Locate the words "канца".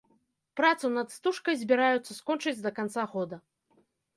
2.81-3.03